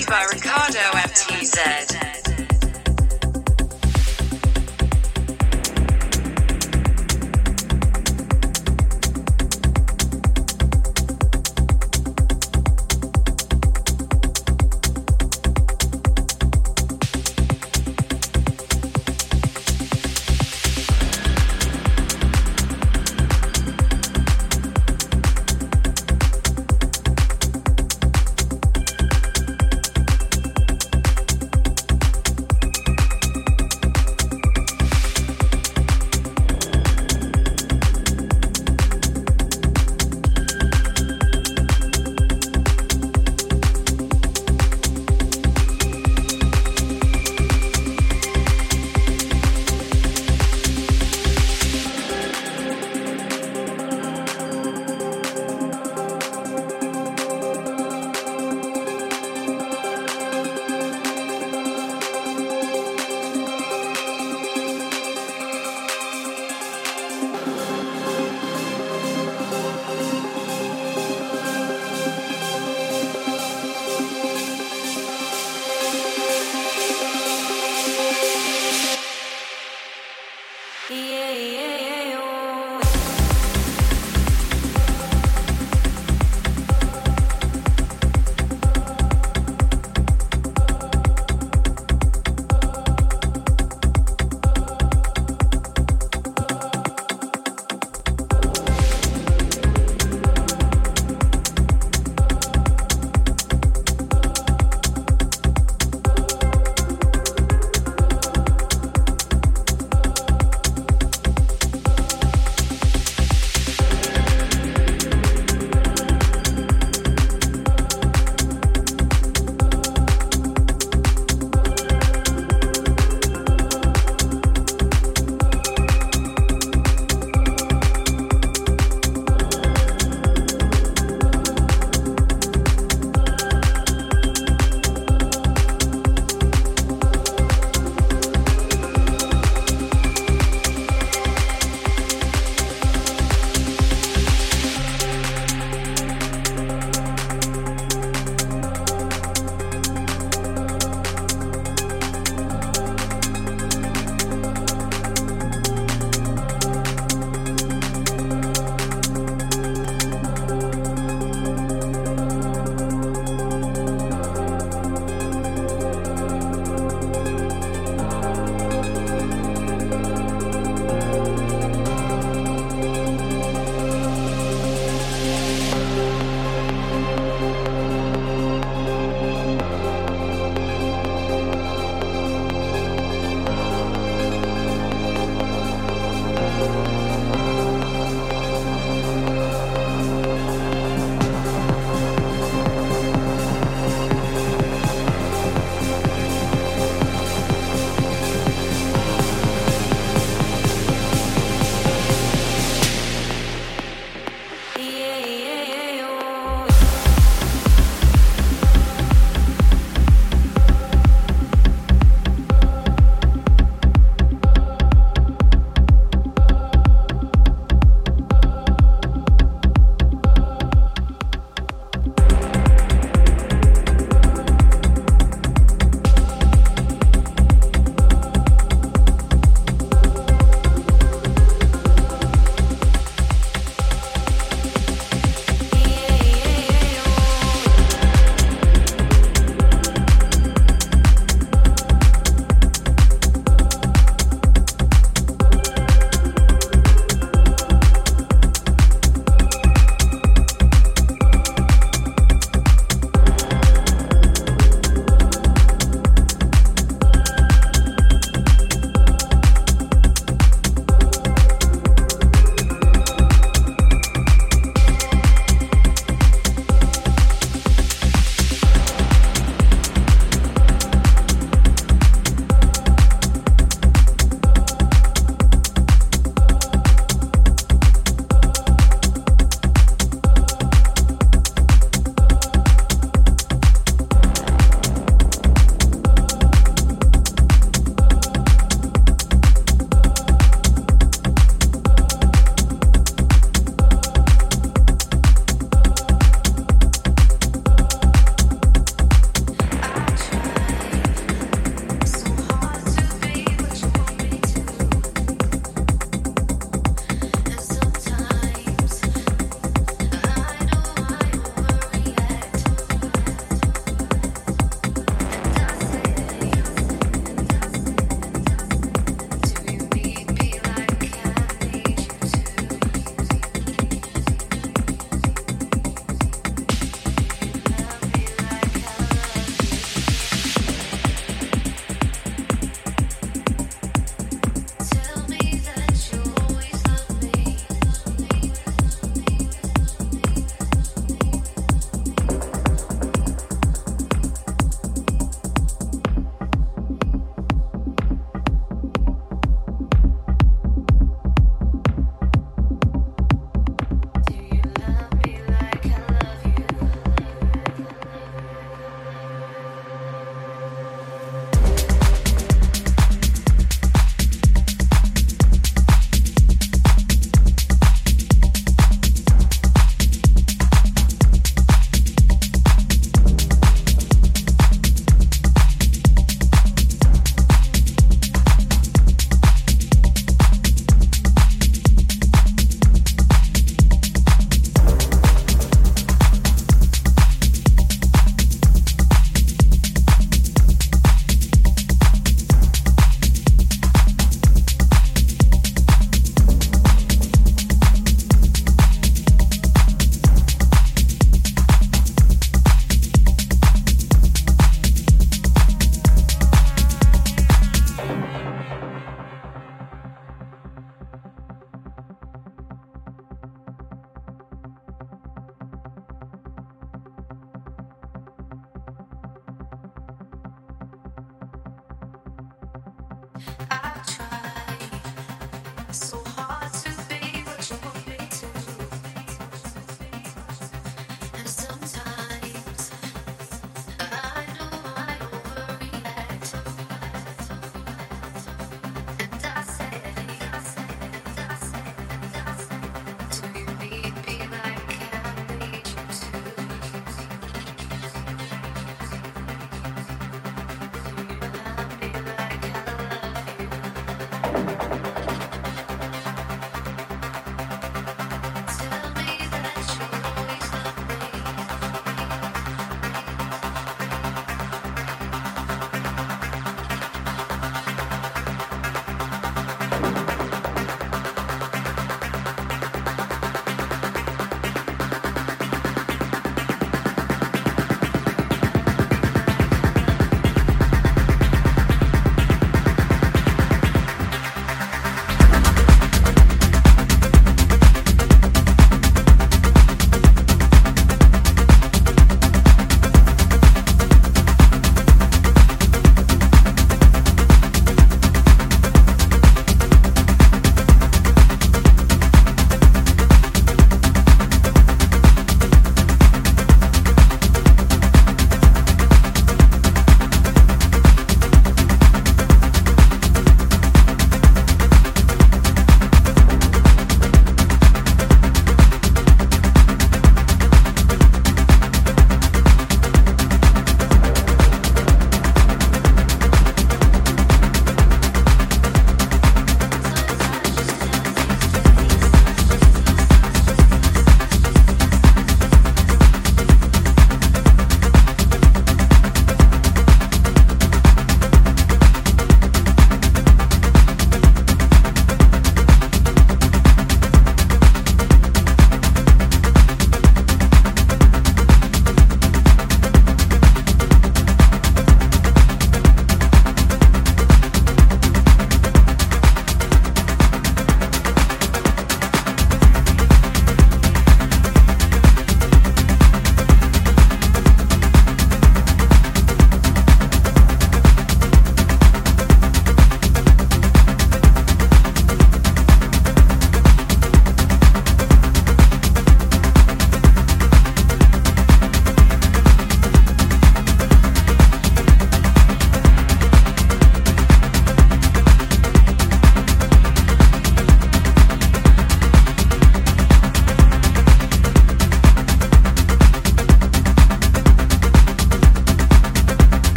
[0.00, 1.31] By Ricardo MT.